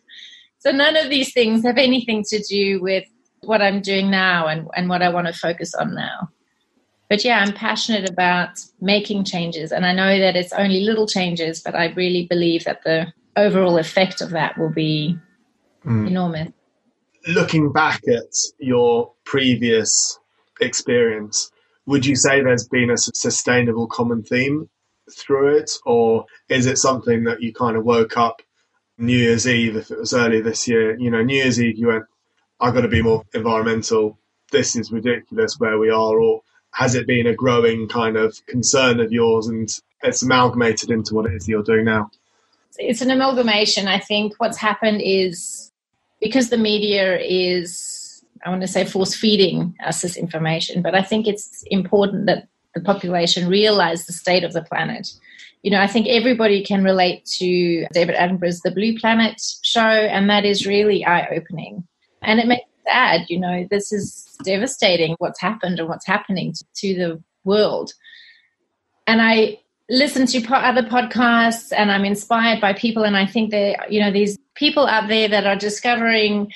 So 0.59 0.71
none 0.71 0.97
of 0.97 1.11
these 1.11 1.33
things 1.33 1.65
have 1.65 1.79
anything 1.79 2.25
to 2.29 2.43
do 2.49 2.81
with 2.81 3.05
what 3.43 3.61
I'm 3.61 3.81
doing 3.81 4.11
now 4.11 4.47
and, 4.47 4.69
and 4.75 4.89
what 4.89 5.03
I 5.03 5.11
want 5.11 5.27
to 5.27 5.33
focus 5.33 5.75
on 5.75 5.95
now. 5.95 6.31
But 7.11 7.25
yeah, 7.25 7.41
I'm 7.41 7.53
passionate 7.53 8.09
about 8.09 8.61
making 8.81 9.25
changes. 9.25 9.73
And 9.73 9.85
I 9.85 9.93
know 9.93 10.19
that 10.19 10.37
it's 10.37 10.53
only 10.55 10.81
little 10.81 11.07
changes, 11.07 11.61
but 11.61 11.75
I 11.75 11.93
really 11.93 12.27
believe 12.27 12.65
that 12.65 12.83
the 12.85 13.13
overall 13.37 13.79
effect 13.79 14.21
of 14.23 14.31
that 14.31 14.57
will 14.57 14.73
be 14.73 15.19
mm. 15.85 16.09
enormous. 16.09 16.49
Looking 17.27 17.73
back 17.73 18.03
at 18.07 18.35
your 18.59 19.13
previous 19.25 20.19
experience, 20.61 21.51
would 21.87 22.05
you 22.05 22.17
say 22.17 22.41
there's 22.41 22.69
been 22.69 22.91
a 22.91 22.99
sustainable 22.99 23.87
common 23.87 24.23
theme 24.23 24.69
through 25.11 25.57
it, 25.57 25.71
or 25.87 26.27
is 26.49 26.67
it 26.67 26.79
something 26.79 27.25
that 27.25 27.43
you 27.43 27.53
kind 27.53 27.77
of 27.77 27.85
woke 27.85 28.17
up 28.17 28.43
New 28.99 29.17
Year's 29.17 29.49
Eve, 29.49 29.77
if 29.77 29.91
it 29.91 29.99
was 29.99 30.15
early 30.15 30.41
this 30.41 30.69
year, 30.69 30.99
you 30.99 31.11
know, 31.11 31.23
New 31.23 31.37
Year's 31.37 31.61
Eve, 31.61 31.79
you 31.79 31.89
went, 31.89 32.05
I've 32.61 32.75
got 32.75 32.83
to 32.83 32.89
be 32.89 33.03
more 33.03 33.25
environmental. 33.35 34.19
This 34.53 34.77
is 34.77 34.93
ridiculous 34.93 35.59
where 35.59 35.79
we 35.79 35.91
are, 35.91 36.19
or 36.19 36.43
has 36.73 36.95
it 36.95 37.07
been 37.07 37.27
a 37.27 37.35
growing 37.35 37.89
kind 37.89 38.17
of 38.17 38.45
concern 38.47 39.01
of 39.01 39.13
yours 39.13 39.49
and 39.49 39.69
it's 40.03 40.23
amalgamated 40.23 40.91
into 40.91 41.15
what 41.15 41.27
it 41.27 41.35
is 41.35 41.49
you're 41.49 41.63
doing 41.63 41.85
now? 41.85 42.11
It's 42.79 43.01
an 43.01 43.11
amalgamation. 43.11 43.89
I 43.89 43.99
think 43.99 44.35
what's 44.39 44.59
happened 44.59 45.01
is 45.05 45.73
because 46.21 46.51
the 46.51 46.59
media 46.59 47.19
is 47.21 48.05
I 48.45 48.51
want 48.51 48.63
to 48.63 48.69
say 48.69 48.85
force 48.85 49.15
feeding 49.15 49.75
us 49.85 50.03
this 50.03 50.17
information, 50.17 50.83
but 50.83 50.95
I 50.95 51.03
think 51.03 51.27
it's 51.27 51.63
important 51.71 52.27
that 52.27 52.49
the 52.75 52.81
population 52.81 53.49
realize 53.49 54.05
the 54.05 54.13
state 54.13 54.45
of 54.45 54.53
the 54.53 54.63
planet. 54.63 55.13
You 55.63 55.71
know, 55.71 55.81
I 55.81 55.87
think 55.87 56.09
everybody 56.09 56.63
can 56.63 56.85
relate 56.85 57.25
to 57.39 57.87
David 57.93 58.17
Attenborough's 58.17 58.61
The 58.61 58.71
Blue 58.71 58.99
Planet 58.99 59.41
show, 59.63 59.81
and 59.81 60.29
that 60.29 60.45
is 60.45 60.67
really 60.67 61.07
eye 61.07 61.27
opening. 61.29 61.87
And 62.23 62.39
it 62.39 62.47
makes 62.47 62.67
me 62.67 62.91
sad, 62.93 63.23
you 63.29 63.41
know, 63.41 63.67
this 63.71 63.93
is 63.93 64.37
devastating 64.45 65.15
what's 65.19 65.41
happened 65.41 65.79
and 65.79 65.89
what's 65.89 66.07
happening 66.07 66.53
to, 66.53 66.65
to 66.75 66.95
the 66.95 67.23
world. 67.45 67.93
And 69.07 69.23
I 69.23 69.61
listen 69.91 70.27
to 70.27 70.55
other 70.55 70.83
podcasts 70.83 71.73
and 71.77 71.91
I'm 71.93 72.05
inspired 72.05 72.61
by 72.61 72.73
people, 72.73 73.05
and 73.05 73.17
I 73.17 73.27
think 73.27 73.51
that, 73.51 73.93
you 73.93 74.01
know, 74.01 74.11
these 74.11 74.39
people 74.55 74.87
out 74.87 75.09
there 75.09 75.29
that 75.29 75.47
are 75.47 75.57
discovering 75.57 76.53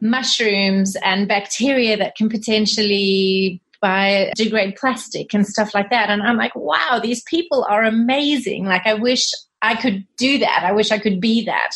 mushrooms 0.00 0.96
and 1.02 1.26
bacteria 1.26 1.96
that 1.96 2.14
can 2.14 2.28
potentially 2.28 3.60
biodegrade 3.82 4.76
plastic 4.76 5.32
and 5.34 5.46
stuff 5.46 5.74
like 5.74 5.90
that. 5.90 6.10
And 6.10 6.22
I'm 6.22 6.36
like, 6.36 6.54
wow, 6.54 7.00
these 7.02 7.22
people 7.24 7.66
are 7.68 7.82
amazing. 7.82 8.64
Like, 8.66 8.86
I 8.86 8.94
wish 8.94 9.30
I 9.62 9.74
could 9.74 10.06
do 10.16 10.38
that. 10.38 10.62
I 10.64 10.72
wish 10.72 10.90
I 10.90 10.98
could 10.98 11.20
be 11.20 11.44
that. 11.46 11.70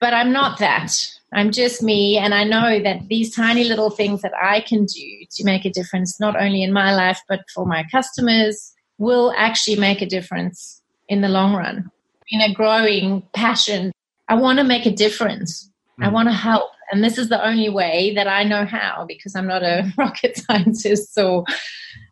But 0.00 0.14
I'm 0.14 0.32
not 0.32 0.58
that. 0.58 0.94
I'm 1.32 1.50
just 1.50 1.82
me. 1.82 2.18
And 2.18 2.34
I 2.34 2.44
know 2.44 2.80
that 2.82 3.08
these 3.08 3.34
tiny 3.34 3.64
little 3.64 3.90
things 3.90 4.20
that 4.22 4.32
I 4.40 4.60
can 4.60 4.84
do 4.84 5.24
to 5.30 5.44
make 5.44 5.64
a 5.64 5.70
difference, 5.70 6.20
not 6.20 6.40
only 6.40 6.62
in 6.62 6.72
my 6.72 6.94
life, 6.94 7.20
but 7.28 7.40
for 7.54 7.64
my 7.64 7.84
customers, 7.90 8.72
will 9.02 9.34
actually 9.36 9.76
make 9.76 10.00
a 10.00 10.06
difference 10.06 10.80
in 11.08 11.22
the 11.22 11.28
long 11.28 11.54
run. 11.54 11.90
In 12.28 12.40
a 12.40 12.54
growing 12.54 13.22
passion, 13.34 13.90
I 14.28 14.34
want 14.36 14.60
to 14.60 14.64
make 14.64 14.86
a 14.86 14.92
difference. 14.92 15.68
Mm. 16.00 16.06
I 16.06 16.08
want 16.08 16.28
to 16.28 16.32
help. 16.32 16.70
And 16.92 17.02
this 17.02 17.18
is 17.18 17.28
the 17.28 17.44
only 17.44 17.68
way 17.68 18.12
that 18.14 18.28
I 18.28 18.44
know 18.44 18.64
how 18.64 19.04
because 19.08 19.34
I'm 19.34 19.48
not 19.48 19.64
a 19.64 19.92
rocket 19.98 20.36
scientist 20.36 21.18
or, 21.18 21.44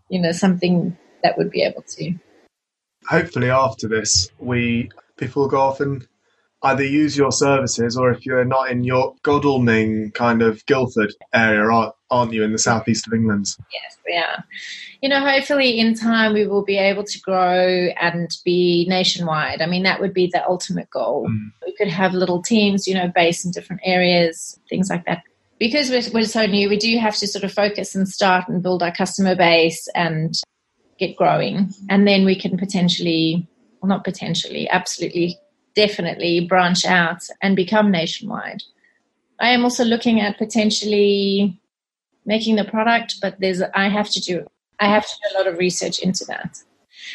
you 0.09 0.20
know, 0.20 0.32
something 0.32 0.97
that 1.23 1.38
would 1.38 1.50
be 1.50 1.62
able 1.62 1.82
to. 1.97 2.12
Hopefully, 3.09 3.50
after 3.50 3.87
this, 3.87 4.28
we 4.40 4.90
people 5.16 5.49
go 5.49 5.61
off 5.61 5.80
and 5.80 6.06
either 6.62 6.85
use 6.85 7.17
your 7.17 7.33
services 7.33 7.97
or 7.97 8.11
if 8.11 8.26
you're 8.26 8.45
not 8.45 8.71
in 8.71 8.85
your 8.85 9.14
Godalming 9.23 10.12
kind 10.12 10.43
of 10.43 10.64
Guildford 10.67 11.12
area, 11.33 11.93
aren't 12.11 12.33
you, 12.33 12.43
in 12.43 12.52
the 12.52 12.59
southeast 12.59 13.07
of 13.07 13.14
England? 13.14 13.47
Yes, 13.73 13.97
are. 14.17 14.45
You 15.00 15.09
know, 15.09 15.21
hopefully 15.21 15.79
in 15.79 15.95
time 15.95 16.35
we 16.35 16.47
will 16.47 16.64
be 16.64 16.76
able 16.76 17.05
to 17.05 17.21
grow 17.21 17.88
and 18.00 18.31
be 18.45 18.87
nationwide. 18.88 19.62
I 19.62 19.67
mean, 19.67 19.83
that 19.85 20.00
would 20.00 20.12
be 20.12 20.29
the 20.33 20.47
ultimate 20.47 20.90
goal. 20.90 21.29
Mm. 21.29 21.52
We 21.64 21.75
could 21.76 21.88
have 21.88 22.12
little 22.12 22.43
teams, 22.43 22.87
you 22.87 22.95
know, 22.95 23.11
based 23.14 23.45
in 23.45 23.52
different 23.52 23.83
areas, 23.85 24.59
things 24.69 24.90
like 24.90 25.07
that. 25.07 25.23
Because 25.59 25.90
we're, 25.90 26.02
we're 26.12 26.26
so 26.26 26.47
new, 26.47 26.69
we 26.69 26.76
do 26.76 26.99
have 26.99 27.17
to 27.17 27.26
sort 27.26 27.45
of 27.45 27.52
focus 27.52 27.95
and 27.95 28.09
start 28.09 28.49
and 28.49 28.62
build 28.62 28.83
our 28.83 28.93
customer 28.93 29.35
base 29.35 29.88
and 29.95 30.35
get 30.99 31.17
growing. 31.17 31.73
And 31.88 32.07
then 32.07 32.25
we 32.25 32.38
can 32.38 32.59
potentially, 32.59 33.47
well, 33.81 33.88
not 33.88 34.05
potentially, 34.05 34.69
absolutely 34.69 35.38
definitely 35.75 36.41
branch 36.41 36.85
out 36.85 37.23
and 37.43 37.57
become 37.57 37.91
nationwide. 37.91 38.62
I 39.41 39.50
am 39.50 39.65
also 39.65 39.85
looking 39.85 40.21
at 40.21 40.39
potentially 40.39 41.59
making 42.27 42.57
the 42.57 42.65
product, 42.65 43.17
but 43.23 43.41
there's 43.41 43.62
I 43.75 43.89
have 43.89 44.11
to 44.11 44.21
do 44.21 44.47
I 44.79 44.87
have 44.87 45.07
to 45.07 45.15
do 45.23 45.35
a 45.35 45.39
lot 45.39 45.47
of 45.47 45.59
research 45.59 45.99
into 46.00 46.25
that. 46.27 46.59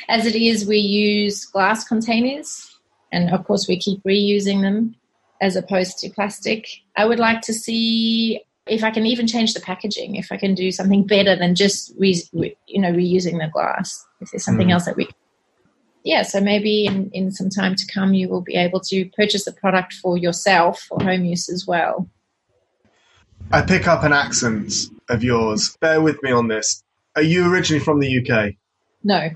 As 0.10 0.26
it 0.26 0.36
is, 0.36 0.68
we 0.68 0.78
use 0.78 1.46
glass 1.46 1.84
containers, 1.84 2.78
and 3.12 3.30
of 3.32 3.46
course 3.46 3.68
we 3.68 3.78
keep 3.78 4.04
reusing 4.04 4.62
them 4.62 4.96
as 5.42 5.56
opposed 5.56 6.00
to 6.00 6.10
plastic. 6.10 6.68
I 6.96 7.06
would 7.06 7.20
like 7.20 7.42
to 7.42 7.54
see 7.54 8.42
if 8.68 8.84
I 8.84 8.90
can 8.90 9.06
even 9.06 9.28
change 9.28 9.54
the 9.54 9.60
packaging, 9.60 10.16
if 10.16 10.32
I 10.32 10.38
can 10.38 10.56
do 10.56 10.72
something 10.72 11.06
better 11.06 11.36
than 11.36 11.54
just 11.54 11.94
re, 11.98 12.22
you 12.34 12.82
know 12.82 12.92
reusing 12.92 13.40
the 13.40 13.50
glass. 13.52 14.06
If 14.22 14.32
there's 14.32 14.44
something 14.44 14.68
mm. 14.68 14.74
else 14.74 14.86
that 14.86 14.98
we 14.98 15.08
yeah, 16.06 16.22
so 16.22 16.40
maybe 16.40 16.86
in, 16.86 17.10
in 17.14 17.32
some 17.32 17.50
time 17.50 17.74
to 17.76 17.86
come, 17.92 18.14
you 18.14 18.30
will 18.30 18.42
be 18.42 18.54
able 18.56 18.80
to 18.82 19.10
purchase 19.18 19.44
the 19.44 19.52
product 19.52 19.94
for 19.94 20.18
yourself 20.18 20.80
for 20.82 21.02
home 21.04 21.26
use 21.26 21.50
as 21.50 21.66
well. 21.68 22.08
I 23.52 23.64
pick 23.64 23.88
up 23.88 24.04
an 24.04 24.14
accent 24.14 24.72
of 25.10 25.24
yours. 25.24 25.76
Bear 25.82 26.02
with 26.02 26.22
me 26.22 26.32
on 26.32 26.48
this. 26.48 26.84
Are 27.16 27.24
you 27.24 27.52
originally 27.52 27.84
from 27.84 28.00
the 28.00 28.20
UK? 28.20 28.54
No. 29.04 29.32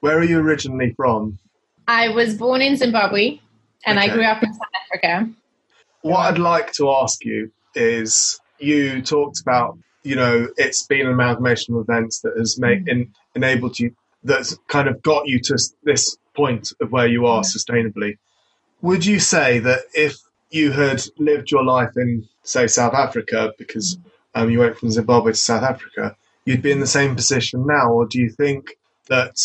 Where 0.00 0.18
are 0.18 0.24
you 0.24 0.38
originally 0.38 0.94
from? 0.96 1.38
I 1.86 2.08
was 2.08 2.34
born 2.34 2.62
in 2.62 2.76
Zimbabwe 2.76 3.38
and 3.84 3.98
okay. 3.98 4.10
I 4.10 4.14
grew 4.14 4.24
up 4.24 4.42
in 4.42 4.52
South 4.52 4.62
Africa. 4.86 5.30
What 6.00 6.20
I'd 6.20 6.38
like 6.38 6.72
to 6.74 6.90
ask 6.90 7.22
you 7.22 7.52
is 7.74 8.40
you 8.58 9.02
talked 9.02 9.40
about, 9.42 9.76
you 10.02 10.16
know, 10.16 10.48
it's 10.56 10.86
been 10.86 11.06
an 11.06 11.12
amalgamation 11.12 11.74
of 11.74 11.82
events 11.82 12.20
that 12.20 12.32
has 12.38 12.58
made, 12.58 12.86
mm. 12.86 12.88
in, 12.88 13.12
enabled 13.34 13.78
you 13.78 13.94
that's 14.24 14.56
kind 14.68 14.88
of 14.88 15.02
got 15.02 15.28
you 15.28 15.38
to 15.38 15.58
this 15.84 16.16
point 16.34 16.72
of 16.80 16.90
where 16.90 17.06
you 17.06 17.26
are 17.26 17.42
sustainably. 17.42 18.18
Would 18.82 19.06
you 19.06 19.20
say 19.20 19.60
that 19.60 19.82
if 19.94 20.16
you 20.50 20.72
had 20.72 21.02
lived 21.18 21.50
your 21.50 21.64
life 21.64 21.90
in, 21.96 22.26
say, 22.42 22.66
South 22.66 22.94
Africa, 22.94 23.52
because 23.58 23.98
um, 24.34 24.50
you 24.50 24.60
went 24.60 24.78
from 24.78 24.90
Zimbabwe 24.90 25.32
to 25.32 25.38
South 25.38 25.62
Africa, 25.62 26.16
you'd 26.44 26.62
be 26.62 26.72
in 26.72 26.80
the 26.80 26.86
same 26.86 27.14
position 27.14 27.66
now, 27.66 27.90
or 27.90 28.06
do 28.06 28.18
you 28.18 28.30
think 28.30 28.76
that 29.08 29.36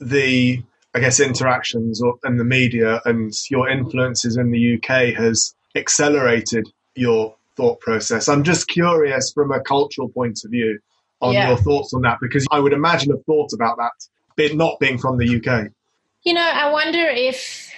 the, 0.00 0.62
I 0.94 1.00
guess, 1.00 1.20
interactions 1.20 2.02
or, 2.02 2.14
and 2.24 2.38
the 2.38 2.44
media 2.44 3.00
and 3.04 3.32
your 3.50 3.68
influences 3.68 4.36
in 4.36 4.50
the 4.50 4.74
UK 4.76 5.14
has 5.14 5.54
accelerated 5.74 6.68
your 6.94 7.34
thought 7.56 7.80
process? 7.80 8.28
I'm 8.28 8.44
just 8.44 8.68
curious 8.68 9.32
from 9.32 9.52
a 9.52 9.60
cultural 9.60 10.08
point 10.08 10.40
of 10.44 10.50
view 10.50 10.78
on 11.20 11.34
yeah. 11.34 11.48
your 11.48 11.58
thoughts 11.58 11.92
on 11.94 12.02
that 12.02 12.18
because 12.20 12.46
I 12.50 12.60
would 12.60 12.72
imagine 12.72 13.10
have 13.10 13.24
thought 13.24 13.52
about 13.52 13.76
that, 13.78 13.92
bit 14.36 14.56
not 14.56 14.78
being 14.80 14.98
from 14.98 15.18
the 15.18 15.36
UK. 15.36 15.70
You 16.22 16.34
know, 16.34 16.50
I 16.52 16.70
wonder 16.70 17.06
if 17.06 17.70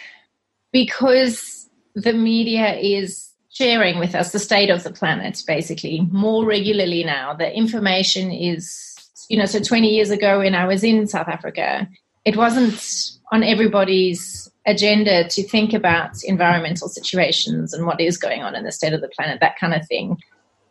because 0.72 1.68
the 1.94 2.12
media 2.12 2.74
is 2.76 3.30
sharing 3.52 3.98
with 3.98 4.14
us 4.14 4.32
the 4.32 4.38
state 4.38 4.70
of 4.70 4.82
the 4.82 4.92
planet 4.92 5.42
basically 5.46 6.00
more 6.10 6.44
regularly 6.44 7.04
now, 7.04 7.34
the 7.34 7.54
information 7.54 8.30
is, 8.30 8.96
you 9.28 9.36
know, 9.36 9.44
so 9.44 9.60
20 9.60 9.88
years 9.88 10.10
ago 10.10 10.38
when 10.38 10.54
I 10.54 10.66
was 10.66 10.82
in 10.82 11.06
South 11.06 11.28
Africa, 11.28 11.86
it 12.24 12.36
wasn't 12.36 13.12
on 13.30 13.42
everybody's 13.42 14.50
agenda 14.66 15.28
to 15.28 15.42
think 15.42 15.72
about 15.72 16.22
environmental 16.24 16.88
situations 16.88 17.72
and 17.72 17.86
what 17.86 18.00
is 18.00 18.16
going 18.16 18.42
on 18.42 18.54
in 18.54 18.64
the 18.64 18.72
state 18.72 18.92
of 18.92 19.00
the 19.00 19.08
planet, 19.08 19.40
that 19.40 19.58
kind 19.58 19.74
of 19.74 19.86
thing. 19.86 20.16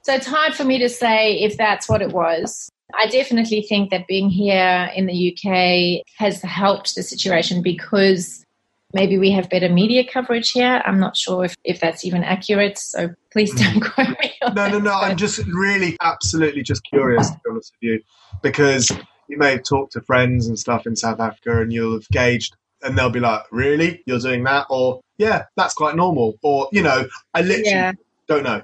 So 0.03 0.13
it's 0.13 0.25
hard 0.25 0.55
for 0.55 0.63
me 0.63 0.79
to 0.79 0.89
say 0.89 1.35
if 1.39 1.57
that's 1.57 1.87
what 1.87 2.01
it 2.01 2.11
was. 2.11 2.69
I 2.99 3.07
definitely 3.07 3.61
think 3.61 3.89
that 3.91 4.07
being 4.07 4.29
here 4.29 4.89
in 4.95 5.05
the 5.05 5.31
UK 5.31 6.05
has 6.17 6.41
helped 6.41 6.95
the 6.95 7.03
situation 7.03 7.61
because 7.61 8.45
maybe 8.93 9.17
we 9.17 9.31
have 9.31 9.49
better 9.49 9.69
media 9.69 10.03
coverage 10.05 10.51
here. 10.51 10.81
I'm 10.85 10.99
not 10.99 11.15
sure 11.15 11.45
if, 11.45 11.55
if 11.63 11.79
that's 11.79 12.03
even 12.03 12.23
accurate, 12.23 12.77
so 12.77 13.09
please 13.31 13.53
don't 13.53 13.81
mm. 13.81 13.91
quote 13.93 14.09
me. 14.19 14.33
no, 14.53 14.67
no, 14.67 14.79
no. 14.79 14.93
I'm 14.93 15.17
just 15.17 15.45
really 15.47 15.97
absolutely 16.01 16.63
just 16.63 16.83
curious, 16.83 17.29
to 17.29 17.35
be 17.35 17.49
honest 17.51 17.73
with 17.79 17.91
you, 17.91 18.03
because 18.41 18.91
you 19.27 19.37
may 19.37 19.51
have 19.51 19.63
talked 19.63 19.93
to 19.93 20.01
friends 20.01 20.47
and 20.47 20.59
stuff 20.59 20.85
in 20.85 20.95
South 20.95 21.19
Africa 21.19 21.61
and 21.61 21.71
you'll 21.71 21.93
have 21.93 22.09
gauged 22.09 22.55
and 22.81 22.97
they'll 22.97 23.09
be 23.09 23.19
like, 23.19 23.43
really? 23.51 24.03
You're 24.05 24.19
doing 24.19 24.43
that? 24.43 24.65
Or, 24.69 25.01
yeah, 25.17 25.45
that's 25.55 25.73
quite 25.73 25.95
normal. 25.95 26.37
Or, 26.41 26.67
you 26.71 26.81
know, 26.81 27.07
I 27.33 27.41
literally 27.41 27.69
yeah. 27.69 27.93
don't 28.27 28.43
know. 28.43 28.63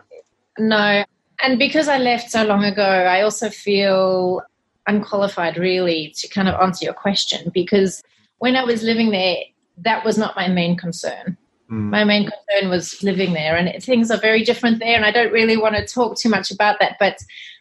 No, 0.60 1.06
and 1.41 1.60
because 1.60 1.88
I 1.88 1.98
left 1.98 2.32
so 2.32 2.44
long 2.44 2.63
ago, 2.63 2.84
I 2.84 3.22
also 3.22 3.50
feel 3.50 4.41
unqualified 4.88 5.58
really 5.58 6.13
to 6.17 6.27
kind 6.29 6.48
of 6.48 6.60
answer 6.62 6.86
your 6.86 6.94
question 6.94 7.51
because 7.53 8.01
when 8.39 8.56
I 8.56 8.63
was 8.63 8.84
living 8.84 9.12
there, 9.12 9.38
that 9.79 10.06
was 10.06 10.17
not 10.17 10.36
my 10.36 10.48
main 10.48 10.77
concern. 10.77 11.38
Mm. 11.70 11.89
My 11.89 12.03
main 12.03 12.29
concern 12.29 12.70
was 12.70 13.03
living 13.03 13.34
there, 13.34 13.56
and 13.56 13.84
things 13.84 14.10
are 14.10 14.20
very 14.20 14.44
different 14.44 14.79
there. 14.79 14.96
And 14.96 15.06
I 15.06 15.12
don't 15.12 15.34
really 15.34 15.58
want 15.58 15.75
to 15.75 15.86
talk 15.86 16.17
too 16.17 16.29
much 16.29 16.50
about 16.50 16.79
that, 16.79 16.96
but 17.00 17.17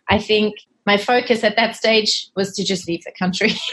I 0.09 0.19
think 0.19 0.55
my 0.87 0.97
focus 0.97 1.43
at 1.43 1.57
that 1.57 1.75
stage 1.75 2.29
was 2.37 2.55
to 2.55 2.65
just 2.65 2.87
leave 2.87 3.03
the 3.05 3.13
country. 3.19 3.51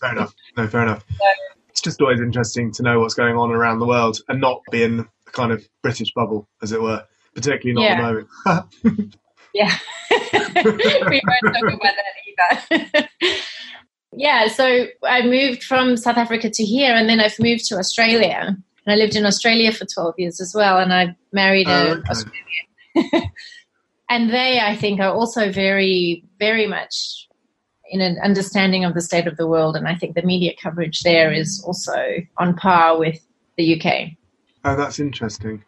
fair 0.00 0.12
enough. 0.12 0.34
No, 0.56 0.68
fair 0.68 0.82
enough. 0.82 1.04
So, 1.08 1.24
it's 1.70 1.80
just 1.80 2.00
always 2.00 2.20
interesting 2.20 2.70
to 2.72 2.82
know 2.82 3.00
what's 3.00 3.14
going 3.14 3.36
on 3.36 3.50
around 3.50 3.78
the 3.78 3.86
world 3.86 4.18
and 4.28 4.40
not 4.40 4.60
be 4.70 4.82
in 4.82 5.00
a 5.00 5.30
kind 5.32 5.52
of 5.52 5.66
British 5.82 6.12
bubble, 6.14 6.46
as 6.62 6.72
it 6.72 6.80
were 6.80 7.04
particularly 7.36 7.74
not 7.74 7.82
yeah. 7.82 7.92
at 7.92 8.64
the 8.82 8.90
moment. 8.90 9.16
yeah, 9.54 9.78
we 11.10 11.22
won't 11.26 11.54
talk 11.54 11.74
about 11.74 11.94
that 11.94 12.68
either. 12.80 13.08
yeah, 14.12 14.48
so 14.48 14.86
I 15.04 15.22
moved 15.22 15.62
from 15.62 15.96
South 15.96 16.16
Africa 16.16 16.50
to 16.50 16.64
here, 16.64 16.94
and 16.94 17.08
then 17.08 17.20
I've 17.20 17.38
moved 17.38 17.66
to 17.66 17.76
Australia. 17.76 18.56
And 18.86 18.92
I 18.92 18.96
lived 18.96 19.16
in 19.16 19.26
Australia 19.26 19.72
for 19.72 19.84
12 19.84 20.14
years 20.18 20.40
as 20.40 20.54
well, 20.54 20.78
and 20.78 20.92
I 20.92 21.14
married 21.32 21.68
an 21.68 21.88
oh, 21.88 21.92
okay. 21.92 22.10
Australian. 22.10 23.32
and 24.10 24.30
they, 24.30 24.60
I 24.60 24.76
think, 24.76 25.00
are 25.00 25.12
also 25.12 25.52
very, 25.52 26.24
very 26.38 26.66
much 26.66 27.28
in 27.90 28.00
an 28.00 28.18
understanding 28.22 28.84
of 28.84 28.94
the 28.94 29.02
state 29.02 29.26
of 29.26 29.36
the 29.36 29.46
world. 29.46 29.76
And 29.76 29.86
I 29.86 29.94
think 29.94 30.14
the 30.14 30.22
media 30.22 30.52
coverage 30.60 31.00
there 31.00 31.32
is 31.32 31.62
also 31.66 31.94
on 32.38 32.54
par 32.56 32.98
with 32.98 33.18
the 33.56 33.80
UK. 33.80 34.12
Oh, 34.64 34.76
that's 34.76 34.98
interesting. 34.98 35.64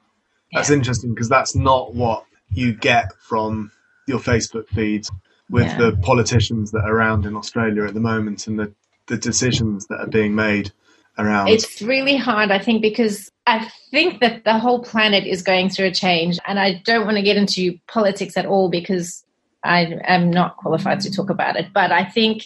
That's 0.52 0.70
yeah. 0.70 0.76
interesting 0.76 1.14
because 1.14 1.28
that's 1.28 1.54
not 1.54 1.94
what 1.94 2.24
you 2.50 2.72
get 2.72 3.12
from 3.20 3.70
your 4.06 4.18
Facebook 4.18 4.66
feeds 4.68 5.10
with 5.50 5.66
Yeah. 5.66 5.78
the 5.78 5.96
politicians 5.98 6.70
that 6.72 6.84
are 6.84 6.94
around 6.94 7.26
in 7.26 7.36
Australia 7.36 7.84
at 7.84 7.94
the 7.94 8.00
moment 8.00 8.46
and 8.46 8.58
the, 8.58 8.72
the 9.06 9.16
decisions 9.16 9.86
that 9.86 10.00
are 10.00 10.06
being 10.06 10.34
made 10.34 10.72
around. 11.18 11.48
It's 11.48 11.82
really 11.82 12.16
hard, 12.16 12.50
I 12.50 12.58
think, 12.58 12.80
because 12.82 13.30
I 13.46 13.70
think 13.90 14.20
that 14.20 14.44
the 14.44 14.58
whole 14.58 14.82
planet 14.82 15.26
is 15.26 15.42
going 15.42 15.70
through 15.70 15.86
a 15.86 15.94
change. 15.94 16.38
And 16.46 16.58
I 16.58 16.82
don't 16.84 17.04
want 17.04 17.16
to 17.16 17.22
get 17.22 17.36
into 17.36 17.78
politics 17.88 18.36
at 18.36 18.46
all 18.46 18.68
because 18.70 19.24
I 19.64 19.98
am 20.04 20.30
not 20.30 20.56
qualified 20.56 21.00
to 21.00 21.10
talk 21.10 21.30
about 21.30 21.56
it. 21.56 21.72
But 21.72 21.92
I 21.92 22.04
think 22.04 22.44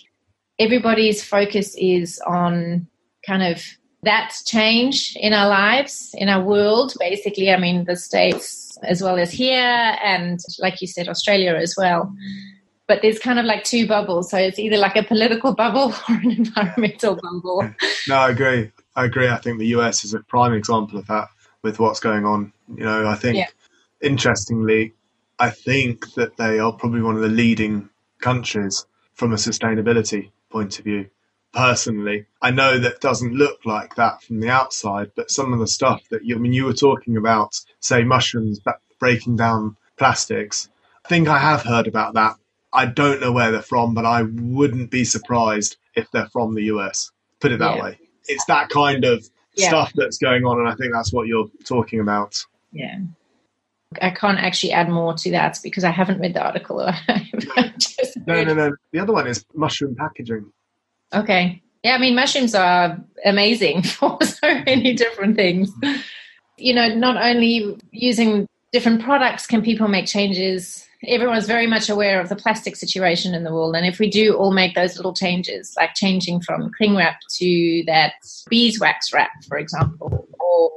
everybody's 0.58 1.22
focus 1.22 1.74
is 1.76 2.20
on 2.26 2.86
kind 3.26 3.42
of 3.42 3.62
that 4.02 4.34
change 4.46 5.16
in 5.20 5.32
our 5.32 5.48
lives, 5.48 6.14
in 6.14 6.28
our 6.28 6.42
world, 6.42 6.94
basically. 6.98 7.52
I 7.52 7.58
mean, 7.58 7.84
the 7.84 7.96
States 7.96 8.76
as 8.82 9.02
well 9.02 9.16
as 9.18 9.30
here, 9.30 9.96
and 10.02 10.40
like 10.58 10.80
you 10.80 10.88
said, 10.88 11.08
Australia 11.08 11.54
as 11.54 11.74
well. 11.76 12.12
But 12.88 13.00
there's 13.00 13.20
kind 13.20 13.38
of 13.38 13.44
like 13.44 13.62
two 13.62 13.86
bubbles. 13.86 14.30
So 14.30 14.38
it's 14.38 14.58
either 14.58 14.76
like 14.76 14.96
a 14.96 15.04
political 15.04 15.54
bubble 15.62 15.94
or 16.08 16.14
an 16.16 16.30
environmental 16.30 17.16
bubble. 17.16 17.68
No, 18.08 18.16
I 18.16 18.30
agree. 18.30 18.72
I 18.96 19.04
agree. 19.04 19.28
I 19.28 19.36
think 19.36 19.60
the 19.60 19.68
US 19.78 20.04
is 20.04 20.12
a 20.12 20.20
prime 20.20 20.52
example 20.52 20.98
of 20.98 21.06
that 21.06 21.28
with 21.62 21.78
what's 21.78 22.00
going 22.00 22.24
on. 22.26 22.52
You 22.76 22.84
know, 22.84 23.06
I 23.06 23.14
think 23.14 23.36
Yeah. 23.36 23.46
interestingly, 24.00 24.94
I 25.38 25.50
think 25.50 26.12
that 26.14 26.36
they 26.36 26.58
are 26.58 26.72
probably 26.72 27.00
one 27.02 27.14
of 27.14 27.22
the 27.22 27.28
leading 27.28 27.88
countries 28.20 28.84
from 29.14 29.32
a 29.32 29.36
sustainability 29.36 30.30
point 30.50 30.78
of 30.80 30.84
view. 30.84 31.08
Personally, 31.52 32.26
I 32.40 32.50
know 32.50 32.78
that 32.78 33.00
doesn't 33.00 33.34
look 33.34 33.66
like 33.66 33.96
that 33.96 34.22
from 34.22 34.40
the 34.40 34.48
outside, 34.48 35.10
but 35.14 35.30
some 35.30 35.52
of 35.52 35.58
the 35.58 35.66
stuff 35.66 36.02
that 36.10 36.24
you, 36.24 36.34
I 36.34 36.38
mean, 36.38 36.52
you 36.54 36.64
were 36.64 36.72
talking 36.72 37.16
about, 37.16 37.60
say, 37.80 38.04
mushrooms 38.04 38.58
breaking 38.98 39.36
down 39.36 39.76
plastics. 39.98 40.70
I 41.04 41.08
think 41.08 41.28
I 41.28 41.38
have 41.38 41.62
heard 41.62 41.86
about 41.86 42.14
that. 42.14 42.36
I 42.72 42.86
don't 42.86 43.20
know 43.20 43.32
where 43.32 43.52
they're 43.52 43.60
from, 43.60 43.92
but 43.92 44.06
I 44.06 44.22
wouldn't 44.22 44.90
be 44.90 45.04
surprised 45.04 45.76
if 45.94 46.10
they're 46.10 46.28
from 46.28 46.54
the 46.54 46.62
US. 46.64 47.10
Put 47.40 47.52
it 47.52 47.58
that 47.58 47.76
Yeah. 47.76 47.82
way. 47.82 47.98
It's 48.28 48.46
that 48.46 48.70
kind 48.70 49.04
of 49.04 49.28
Yeah. 49.54 49.68
stuff 49.68 49.92
that's 49.94 50.16
going 50.16 50.44
on, 50.46 50.58
and 50.58 50.68
I 50.68 50.74
think 50.76 50.94
that's 50.94 51.12
what 51.12 51.26
you're 51.26 51.50
talking 51.64 52.00
about. 52.00 52.42
Yeah. 52.72 52.98
I 54.00 54.08
can't 54.10 54.38
actually 54.38 54.72
add 54.72 54.88
more 54.88 55.12
to 55.14 55.30
that 55.32 55.58
because 55.62 55.84
I 55.84 55.90
haven't 55.90 56.18
read 56.18 56.32
the 56.32 56.42
article. 56.42 56.90
Just 57.78 58.16
No, 58.26 58.42
no, 58.42 58.54
no. 58.54 58.74
The 58.92 59.00
other 59.00 59.12
one 59.12 59.26
is 59.26 59.44
mushroom 59.54 59.94
packaging. 59.96 60.50
Okay. 61.14 61.62
Yeah, 61.82 61.94
I 61.94 61.98
mean, 61.98 62.14
mushrooms 62.14 62.54
are 62.54 62.98
amazing 63.24 63.82
for 63.82 64.18
so 64.22 64.62
many 64.66 64.94
different 64.94 65.36
things. 65.36 65.70
You 66.58 66.74
know, 66.74 66.94
not 66.94 67.16
only 67.16 67.76
using 67.90 68.46
different 68.72 69.02
products 69.02 69.46
can 69.46 69.62
people 69.62 69.88
make 69.88 70.06
changes. 70.06 70.86
Everyone's 71.06 71.46
very 71.46 71.66
much 71.66 71.90
aware 71.90 72.20
of 72.20 72.28
the 72.28 72.36
plastic 72.36 72.76
situation 72.76 73.34
in 73.34 73.42
the 73.42 73.52
world. 73.52 73.74
And 73.74 73.84
if 73.84 73.98
we 73.98 74.08
do 74.08 74.34
all 74.34 74.52
make 74.52 74.74
those 74.74 74.96
little 74.96 75.12
changes, 75.12 75.74
like 75.76 75.94
changing 75.94 76.40
from 76.40 76.70
cling 76.78 76.96
wrap 76.96 77.18
to 77.38 77.82
that 77.86 78.14
beeswax 78.48 79.12
wrap, 79.12 79.30
for 79.48 79.58
example, 79.58 80.28
or 80.38 80.70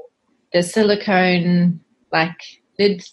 the 0.51 0.63
silicone 0.63 1.79
like 2.11 2.41
lid, 2.79 3.05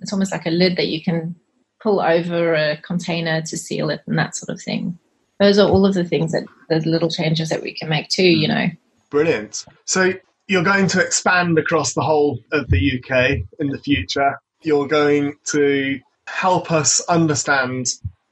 it's 0.00 0.12
almost 0.12 0.30
like 0.30 0.46
a 0.46 0.50
lid 0.50 0.76
that 0.76 0.86
you 0.86 1.02
can 1.02 1.34
pull 1.82 2.00
over 2.00 2.54
a 2.54 2.76
container 2.82 3.42
to 3.42 3.56
seal 3.56 3.90
it 3.90 4.02
and 4.06 4.16
that 4.16 4.36
sort 4.36 4.48
of 4.48 4.62
thing 4.62 4.96
those 5.42 5.58
are 5.58 5.68
all 5.68 5.84
of 5.84 5.94
the 5.94 6.04
things 6.04 6.32
that 6.32 6.44
the 6.68 6.78
little 6.88 7.10
changes 7.10 7.48
that 7.48 7.62
we 7.62 7.74
can 7.74 7.88
make 7.88 8.08
too 8.08 8.22
you 8.22 8.48
mm. 8.48 8.54
know 8.54 8.70
Brilliant. 9.12 9.66
So 9.84 10.14
you're 10.48 10.62
going 10.62 10.86
to 10.86 11.00
expand 11.02 11.58
across 11.58 11.92
the 11.92 12.00
whole 12.00 12.38
of 12.50 12.66
the 12.70 12.98
UK 12.98 13.46
in 13.58 13.68
the 13.68 13.78
future. 13.78 14.40
You're 14.62 14.88
going 14.88 15.34
to 15.48 16.00
help 16.26 16.72
us 16.72 17.02
understand 17.10 17.88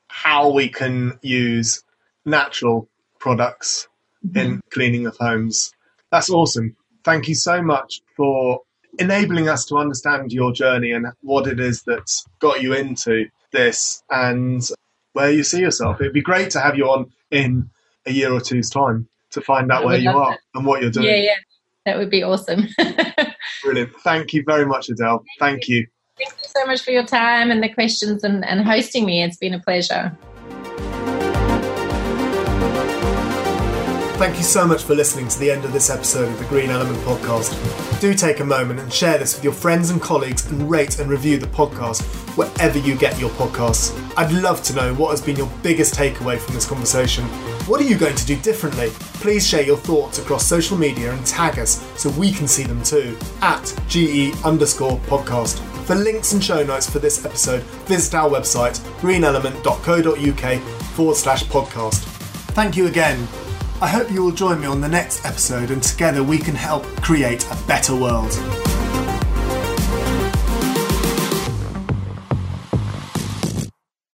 how 0.08 0.50
we 0.50 0.70
can 0.70 1.18
use 1.20 1.84
natural 2.24 2.88
products 3.18 3.88
mm-hmm. 4.26 4.38
in 4.38 4.60
cleaning 4.70 5.06
of 5.06 5.18
homes. 5.18 5.70
That's 6.10 6.30
awesome. 6.30 6.74
Thank 7.04 7.28
you 7.28 7.34
so 7.34 7.60
much 7.60 8.00
for 8.16 8.60
enabling 8.98 9.50
us 9.50 9.66
to 9.66 9.76
understand 9.76 10.32
your 10.32 10.54
journey 10.54 10.92
and 10.92 11.08
what 11.20 11.46
it 11.46 11.60
is 11.60 11.82
that's 11.82 12.24
got 12.38 12.62
you 12.62 12.72
into 12.72 13.26
this 13.52 14.02
and 14.08 14.66
where 15.12 15.30
you 15.30 15.42
see 15.42 15.60
yourself. 15.60 16.00
It'd 16.00 16.12
be 16.12 16.22
great 16.22 16.50
to 16.50 16.60
have 16.60 16.76
you 16.76 16.84
on 16.86 17.10
in 17.30 17.70
a 18.06 18.12
year 18.12 18.32
or 18.32 18.40
two's 18.40 18.70
time 18.70 19.08
to 19.30 19.40
find 19.40 19.70
out 19.70 19.84
where 19.84 19.98
you 19.98 20.10
are 20.10 20.30
that. 20.32 20.40
and 20.54 20.66
what 20.66 20.82
you're 20.82 20.90
doing. 20.90 21.06
yeah 21.06 21.16
yeah 21.16 21.34
that 21.86 21.96
would 21.96 22.10
be 22.10 22.22
awesome 22.22 22.66
Brilliant. 23.62 23.92
Thank 24.02 24.32
you 24.32 24.42
very 24.46 24.66
much, 24.66 24.88
Adele. 24.88 25.24
Thank 25.38 25.68
you. 25.68 25.86
Thank 26.16 26.32
you 26.32 26.48
so 26.48 26.66
much 26.66 26.82
for 26.82 26.90
your 26.90 27.04
time 27.04 27.50
and 27.50 27.62
the 27.62 27.68
questions 27.68 28.24
and, 28.24 28.44
and 28.44 28.64
hosting 28.64 29.06
me 29.06 29.22
it's 29.22 29.36
been 29.36 29.54
a 29.54 29.60
pleasure 29.60 30.16
Thank 34.20 34.36
you 34.36 34.44
so 34.44 34.66
much 34.66 34.82
for 34.82 34.94
listening 34.94 35.28
to 35.28 35.38
the 35.38 35.50
end 35.50 35.64
of 35.64 35.72
this 35.72 35.88
episode 35.88 36.28
of 36.30 36.38
the 36.38 36.44
Green 36.44 36.68
Element 36.68 36.98
Podcast. 36.98 38.00
Do 38.02 38.12
take 38.12 38.40
a 38.40 38.44
moment 38.44 38.78
and 38.78 38.92
share 38.92 39.16
this 39.16 39.34
with 39.34 39.42
your 39.42 39.54
friends 39.54 39.88
and 39.88 39.98
colleagues 39.98 40.44
and 40.50 40.70
rate 40.70 40.98
and 40.98 41.08
review 41.08 41.38
the 41.38 41.46
podcast 41.46 42.02
wherever 42.36 42.78
you 42.78 42.96
get 42.96 43.18
your 43.18 43.30
podcasts. 43.30 43.96
I'd 44.18 44.30
love 44.30 44.62
to 44.64 44.74
know 44.74 44.92
what 44.92 45.12
has 45.12 45.22
been 45.22 45.36
your 45.36 45.50
biggest 45.62 45.94
takeaway 45.94 46.38
from 46.38 46.54
this 46.54 46.68
conversation. 46.68 47.24
What 47.64 47.80
are 47.80 47.84
you 47.84 47.96
going 47.96 48.14
to 48.14 48.26
do 48.26 48.36
differently? 48.36 48.90
Please 49.22 49.46
share 49.46 49.62
your 49.62 49.78
thoughts 49.78 50.18
across 50.18 50.46
social 50.46 50.76
media 50.76 51.14
and 51.14 51.24
tag 51.24 51.58
us 51.58 51.82
so 51.98 52.10
we 52.10 52.30
can 52.30 52.46
see 52.46 52.64
them 52.64 52.82
too 52.82 53.16
at 53.40 53.74
GE 53.88 54.36
underscore 54.44 54.98
podcast. 55.06 55.60
For 55.86 55.94
links 55.94 56.34
and 56.34 56.44
show 56.44 56.62
notes 56.62 56.90
for 56.90 56.98
this 56.98 57.24
episode, 57.24 57.62
visit 57.88 58.14
our 58.14 58.28
website 58.28 58.80
greenelement.co.uk 59.00 60.60
forward 60.90 61.16
slash 61.16 61.44
podcast. 61.44 62.00
Thank 62.52 62.76
you 62.76 62.86
again. 62.86 63.26
I 63.82 63.88
hope 63.88 64.10
you 64.10 64.22
will 64.22 64.32
join 64.32 64.60
me 64.60 64.66
on 64.66 64.82
the 64.82 64.88
next 64.88 65.24
episode 65.24 65.70
and 65.70 65.82
together 65.82 66.22
we 66.22 66.36
can 66.36 66.54
help 66.54 66.84
create 67.00 67.46
a 67.50 67.56
better 67.66 67.96
world. 67.96 68.30